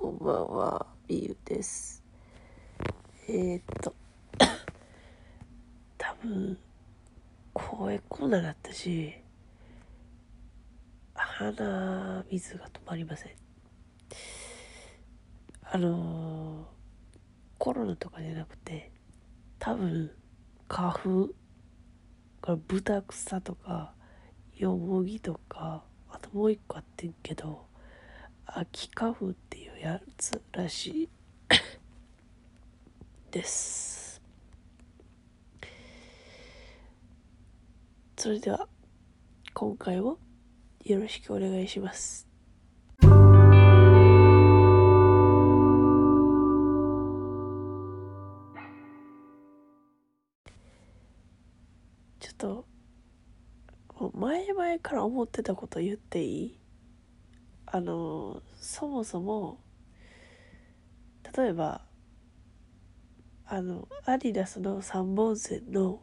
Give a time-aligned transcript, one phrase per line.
[0.00, 2.04] こんばんは、みゆです。
[3.28, 3.92] えー、っと、
[5.98, 6.56] 多分、
[7.52, 9.12] 声こんなだったし、
[11.14, 13.32] 鼻水が止まりません。
[15.64, 16.68] あの、
[17.58, 18.92] コロナとかじゃなくて、
[19.58, 20.12] 多分、
[20.68, 21.30] 花粉、
[22.40, 23.94] これ豚草とか、
[24.54, 27.66] よもぎとか、あともう一個あってんけど、
[28.46, 31.08] 秋花粉っていうやつらしい
[33.30, 34.20] です。
[38.16, 38.68] それでは
[39.54, 40.18] 今回も
[40.84, 42.26] よろしくお願いします。
[43.00, 52.64] ちょっと
[54.14, 56.58] 前々から思ってたこと言っていい？
[57.66, 59.60] あのそもそも
[61.36, 61.80] 例えば
[63.46, 66.00] あのアディダスの3本線の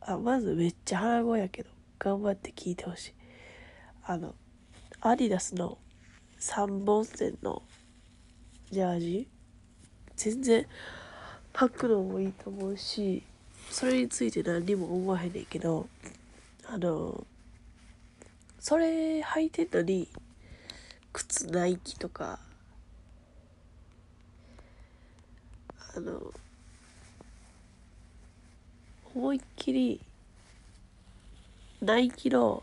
[0.00, 3.14] あまずめっちゃ鼻声やけど頑張って聞いてほしい。
[4.04, 4.34] あの
[5.00, 5.78] アディダスの
[6.40, 7.62] 3本線の
[8.70, 9.28] ジャージ
[10.16, 10.66] 全然
[11.52, 13.22] 履くのもいいと思うし
[13.70, 15.86] それについて何にも思わへんねんけど
[16.66, 17.26] あの
[18.58, 20.08] それ履いてんのに
[21.12, 22.38] 靴ナイキとか
[25.94, 26.32] あの
[29.14, 30.00] 思いっきり
[31.82, 32.62] ナイキの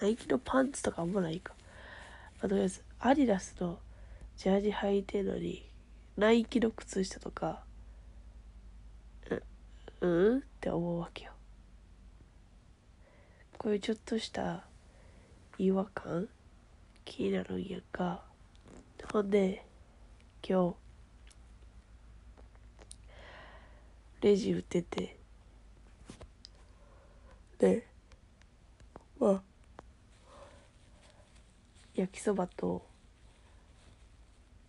[0.00, 1.54] ナイキのパンツとかあんまないか。
[2.40, 3.78] あとりあえずアディダスの
[4.36, 5.64] ジャージ履いてるのに
[6.16, 7.62] ナイキの靴下とか
[10.00, 11.32] ううんって思うわけよ。
[13.58, 14.64] こういうちょっとした
[15.58, 16.28] 違和感
[17.04, 18.22] 気になるんやんか。
[19.12, 19.64] ほんで
[20.46, 20.81] 今日
[24.22, 25.16] レジ売ってて。
[27.58, 27.86] で
[29.20, 29.42] まあ
[31.94, 32.82] 焼きそばと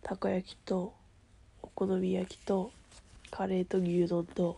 [0.02, 0.92] たこ焼きと
[1.62, 2.70] お好み焼きと
[3.30, 4.54] カレーと牛丼とっ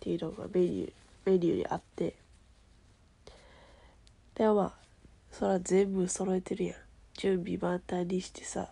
[0.00, 0.92] ていうのがメニュー
[1.24, 2.14] メニューにあって。
[4.34, 4.72] でまあ
[5.30, 6.76] そら全部揃えてるやん。
[7.14, 8.68] 準備万端にしてさ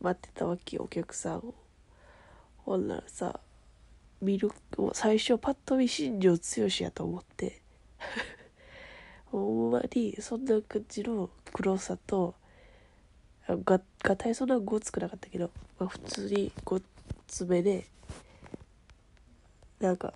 [0.00, 1.54] 待ってたわけお客さんを。
[2.64, 3.40] ほんならさ
[4.24, 4.50] 見る
[4.92, 7.60] 最初パッと見新庄剛志やと思って。
[9.26, 12.34] ほんまにそんな感じの黒さと
[13.48, 16.82] ががたいそんなごつくなかったけど、まあ、普通にごっ
[17.26, 17.86] つめで
[19.80, 20.14] なんか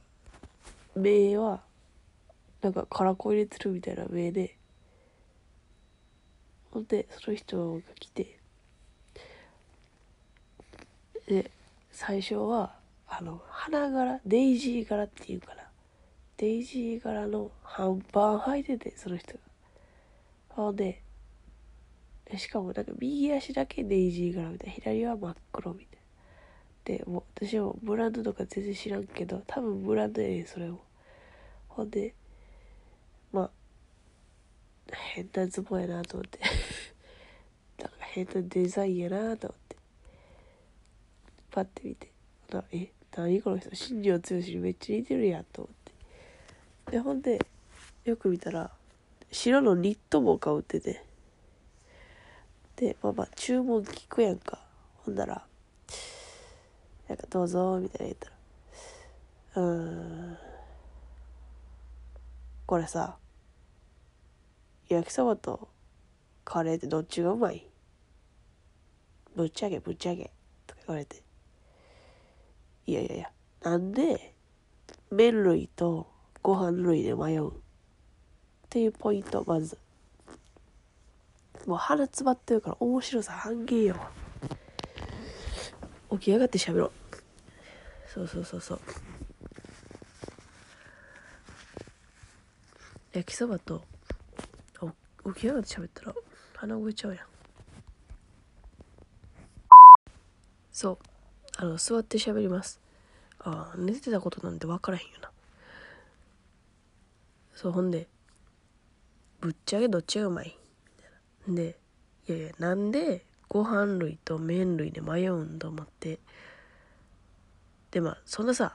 [0.94, 1.62] 目は
[2.62, 4.56] なんかカラコ入れてるみたいな目で
[6.70, 8.38] ほんでその人が来て
[11.26, 11.50] で
[11.92, 12.78] 最初は
[13.10, 15.69] あの花柄デイジー柄っていうから
[16.36, 19.41] デイジー柄の半パン履いててその人が。
[20.50, 21.02] ほんで
[22.36, 24.74] しかもなんか右足だけデイジー柄みたいな。
[24.74, 25.98] 左は真っ黒みたい
[26.92, 26.98] な。
[26.98, 30.80] でもう私もブランドとか全然知らんけど多分ブランドやねそれも。
[31.69, 32.14] ほんで
[33.32, 33.50] まあ
[35.14, 36.38] 変なズボンやなと思って。
[37.82, 39.76] なんか変なデザインやなと思って。
[41.50, 42.12] パッて見て。
[42.72, 45.74] え何この人新庄剛志にめっちゃ似てるやんと思っ
[46.86, 46.92] て。
[46.92, 47.44] でほんで
[48.04, 48.70] よく見たら
[49.30, 51.04] 白のニット帽か売ってて。
[52.76, 54.60] でまあまあ注文聞くやんか。
[55.04, 55.42] ほんなら
[57.08, 58.16] なんかどうぞみたいな言っ
[59.54, 59.66] たら。
[59.66, 60.38] うん。
[62.66, 63.16] これさ
[64.88, 65.69] 焼きそばと
[66.44, 67.66] カレーってどっちがうまい？
[69.34, 70.30] ぶっちゃけぶっちゃけ。
[70.66, 71.22] とか言われて。
[72.88, 73.31] いやいやいや
[73.62, 74.34] なんで
[75.10, 76.10] 麺類と
[76.41, 77.50] ご飯類で迷う？
[77.50, 77.53] っ
[78.71, 79.76] ていうポイントまず。
[81.66, 83.96] もう鼻詰まってるから面白さ半減よ
[86.12, 86.93] 起き上がって喋ろう。
[88.06, 88.81] そうそうそうそう。
[93.12, 93.85] 焼きそばと
[95.35, 96.14] 起き上がって喋ったら
[96.56, 97.26] 鼻動いちゃうやん。
[100.73, 100.99] そう。
[101.58, 102.81] あの座って喋ります
[103.40, 105.31] ああ寝てたことなんて分からへんよな
[107.55, 108.06] そうほんで
[109.40, 110.56] ぶっちゃけどっちがうまい？
[110.96, 111.76] みたいなで
[112.28, 116.19] いやいやなんでご飯類と麺類で迷うんと思って？
[117.90, 118.72] でまあそんなさ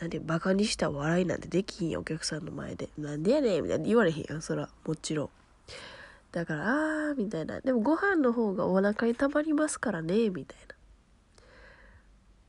[0.00, 2.88] なんでバカにした笑いなんてできひんやお客さんの前で。
[2.98, 4.68] なんでやねんみたいな言われへんやん、そら。
[4.84, 5.30] もちろん。
[6.32, 7.60] だから、あー、みたいな。
[7.60, 10.74] でもご飯の方がお腹に溜まりますからね、みたいな。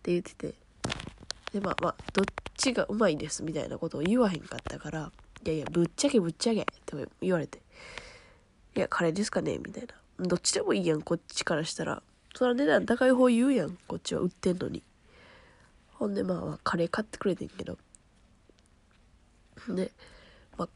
[0.06, 0.54] って言ってて。
[1.52, 2.26] で、まあまあ、どっ
[2.56, 5.12] ちがうまいです、みたいなことを言わへんかったから、
[5.44, 7.64] いやいや、ぶっちゃけぶっちゃけ、って言われて。
[8.76, 9.58] いや、カレーですかね？
[9.58, 9.88] みたい
[10.20, 10.28] な。
[10.28, 12.04] どっちでもいいやん、こっちからしたら。
[12.36, 14.84] そら値段高い方言うやん、こっちは売ってんのに。
[15.94, 17.80] ほんで、まあまあ、カレー買ってくれてんけど。
[19.70, 19.92] で、
[20.56, 20.70] まあ、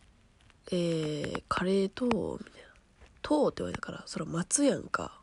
[0.71, 2.11] えー、カレーと、み
[2.51, 2.69] たいな。
[3.21, 5.18] とって言われたから、それ待つやんか。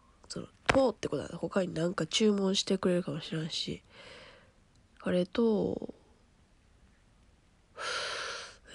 [0.67, 3.83] とってことは他になんか注文してくれるかもしれんし、
[4.99, 5.95] カレーと、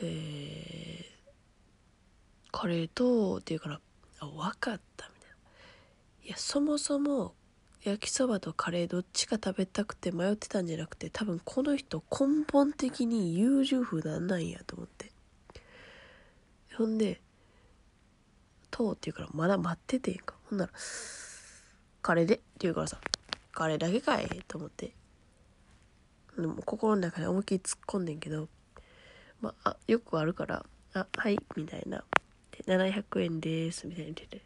[0.01, 3.81] えー、カレーと、って言うから、
[4.19, 5.35] あ、わかった、みたいな。
[6.27, 7.33] いや、そもそも、
[7.83, 15.11] 焼きそばとカレーどっちか食べたくて迷ってたんじゃなくて、多分この人根本的に優柔不断なんやと思って。
[16.77, 17.19] ほんで、
[18.69, 20.35] とうって言うからまだ待っててんか。
[20.49, 20.71] ほんなら、
[22.01, 22.97] カレーでって言うからさ、
[23.51, 24.91] カレーだけかいと思って。
[26.37, 28.47] でも心の中で思いっきり突っ込んでんけど、
[29.41, 32.03] まあ、よくあるから、あ、はい、みたいな。
[32.51, 34.45] で、700円です、みたいに言ってて。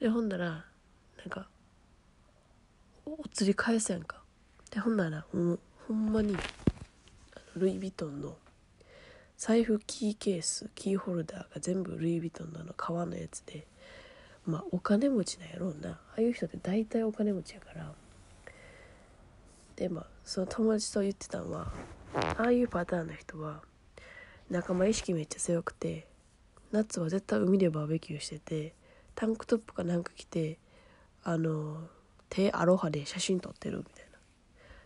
[0.00, 0.64] で、ほんなら、な
[1.26, 1.48] んか、
[3.06, 4.22] お釣り返すやんか。
[4.70, 6.36] で、ほんなら、もう、ほんまに、
[7.56, 8.36] ルイ・ヴィトンの
[9.36, 13.66] 財布キーケースキーホルダーが全部ルイ・ヴィトンのあの革のやつで
[14.46, 15.90] まあお金持ちなんやろうな。
[15.90, 17.92] ああいう人って大体お金持ちやから。
[19.76, 21.72] でまあその友達と言ってたんは
[22.14, 23.62] ああいうパターンの人は
[24.50, 26.06] 仲間意識めっちゃ強くて
[26.70, 28.74] 夏は絶対海でバーベキューしてて
[29.14, 30.58] タンクトップかなんか着て
[31.24, 31.88] あの
[32.28, 34.18] 手アロハで写真撮ってるみたいな。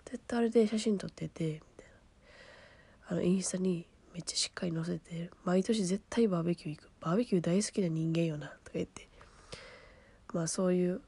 [0.06, 1.86] 絶対あれで写真撮っててみたい
[3.10, 3.10] な。
[3.10, 6.90] あのインスタにめっちゃしっかり載せて毎年絶対バーベキュー行く。
[7.00, 9.08] バーベキュー大好きな人間よなとか言って
[10.32, 11.00] まあそういう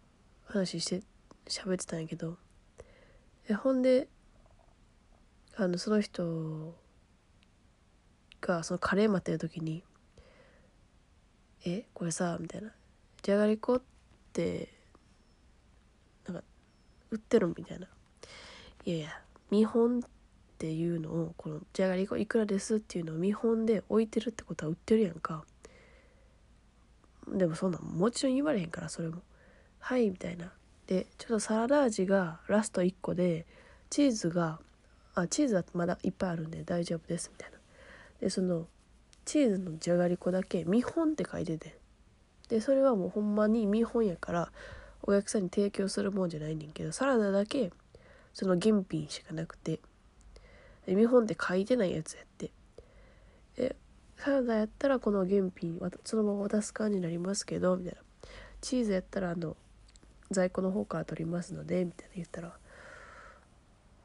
[0.47, 1.03] 話して
[1.47, 2.37] 喋ってたんやけど
[3.49, 4.09] えほんで
[5.57, 6.75] あのその人
[8.41, 9.85] がそのカレー待ってる時に
[11.67, 12.73] 「えこれさ」みたいな
[13.23, 13.83] 「じゃがりこっ
[14.33, 14.73] て
[16.27, 16.45] なんか
[17.11, 17.89] 売ってるみたいな
[18.87, 20.03] 「いやいや見本っ
[20.59, 25.45] ていうのをこのじゃがりこいくらですっていうのを見本で置いてるってことは売ってるやんか
[27.31, 29.23] でもそんなんもちろん言われへんからそれも。
[29.79, 30.53] はいみたいな。
[30.87, 33.47] でちょっとサラダ味がラスト1個で
[33.89, 34.59] チーズが
[35.15, 37.59] あチーズはまだいっぱいあるんで大丈夫ですみたいな。
[38.21, 38.67] でその
[39.25, 41.79] チーズのじゃがりこだけ見本って書いてて。
[42.49, 44.53] でそれはもうほんまに見本やから
[45.03, 47.71] お客さんに提供するもんじゃないねんけどサラダだけ
[48.35, 49.81] その原品しかなくて。
[50.87, 52.51] 見本って書いてないやつやって。
[53.57, 53.77] え
[54.23, 58.01] サラダやったらこの原品そのまま渡す感じになりますけどみたいな。
[58.61, 59.57] チーズやったらあの
[60.31, 62.53] 在庫の方から取りますのでみたいな言ったら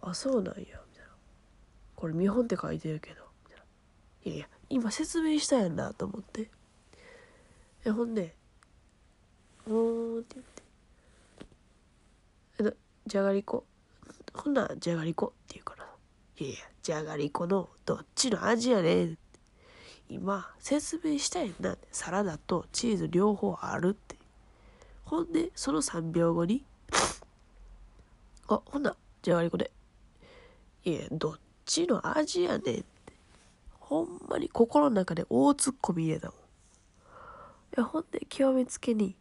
[0.01, 0.79] あそうなんやみたいな。
[1.97, 3.63] これ見本って書いてるけどみたいな。
[4.23, 6.49] いやいや今説明したやんなと思って。
[7.83, 8.33] えほんで
[9.67, 10.37] 「おー」って
[12.59, 13.65] 言って「じゃがりこ。
[14.33, 15.85] ほんならじゃがりこ」って言うから。
[16.37, 19.17] いやいや、じゃがりこのどっちの味やねん。
[20.09, 21.77] 今、説明したいんな。
[21.91, 24.17] サラダとチーズ両方あるって。
[25.03, 26.63] ほんで、その3秒後に、
[28.47, 29.71] あ、ほんな、じゃがりこで。
[30.83, 32.85] いや、どっちの味やねんって。
[33.79, 36.37] ほんまに心の中で大突っ込み入れたもん。
[36.37, 36.41] い
[37.77, 39.15] や、ほんで、極めつけに、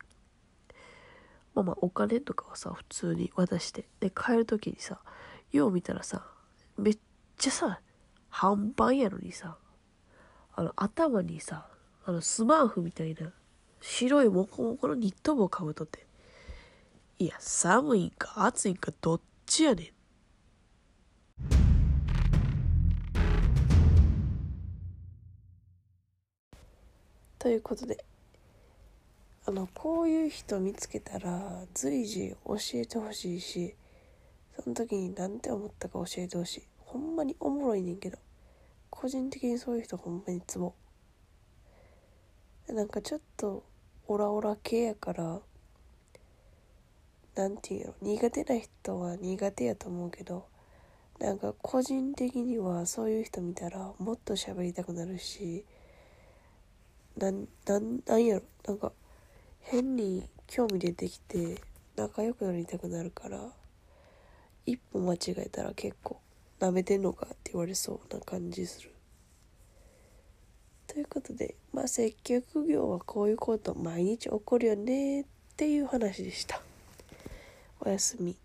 [1.55, 3.87] まあまあ、お金とかはさ、普通に渡して。
[4.01, 5.01] で、帰る時にさ、
[5.53, 6.27] よう見たらさ、
[6.77, 6.99] めっ
[7.39, 7.81] ちゃさ、
[8.29, 9.57] 半パンやのにさ、
[10.57, 11.67] あの、頭にさ、
[12.05, 13.33] あの、スマーフみたいな、
[13.81, 16.07] 白いモコモコのニット帽かぶとって。
[17.19, 19.87] いや、寒いんか暑いんかどっちやねん。
[27.39, 28.05] ということで、
[29.47, 33.75] あの、こういう人見つけたら、随時教えてほしいし、
[34.57, 38.19] その時に何て思ったか教えてほしいほんまにおもろいねんけど
[38.97, 40.73] 個人的にそういう人ほんまにツボ。
[42.69, 43.65] なんかちょっと
[44.07, 45.41] オラオラ系やから
[47.35, 50.47] なんていうの苦手な人は苦手やと思うけど
[51.19, 55.65] なんか個人的にはそういう人見たらもっと喋りたくなるし
[57.19, 58.93] なんなんなんやろなんか
[59.61, 61.61] 変に興味出てきて
[61.97, 63.51] 仲良くなりたくなるから
[64.65, 66.21] 一歩間違えたら結構
[66.65, 68.91] 舐めてんのかって言われそうな感じする。
[70.87, 75.25] ということで、まあ、接客業はこういうこと毎日起こるよねっ
[75.57, 76.63] ていう話でした。
[77.81, 78.37] おやすみ。